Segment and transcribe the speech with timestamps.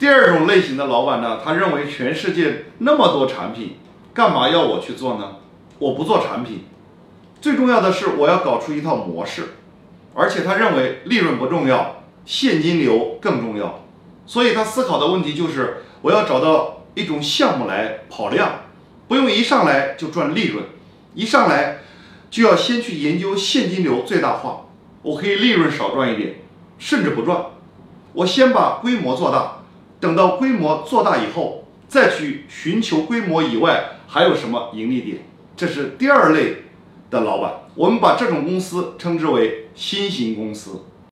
[0.00, 3.76] 第二种类型的老板呢，他认为全世界那么多产品，
[4.14, 5.32] 干嘛要我去做呢？
[5.78, 6.64] 我不做产品，
[7.38, 9.56] 最重要的是我要搞出一套模式，
[10.14, 13.84] 而且他认为利润不重要，现金流更重要，
[14.24, 18.52] 所以他思考的问题就是我要找到一种项目来跑量，
[19.06, 20.64] 不用一上来就赚利润，
[21.14, 21.80] 一上来
[22.30, 24.62] 就要先去研究现金流最大化，
[25.02, 26.36] 我可以利润少赚一点，
[26.78, 27.44] 甚至不赚，
[28.14, 29.59] 我先把规模做大。
[30.00, 35.18] 等到规模做大以后，再去寻求规模以外还有什么盈利点，
[35.54, 36.64] 这是第二类
[37.10, 37.52] 的老板。
[37.74, 40.84] 我们把这种公司称之为新型公司。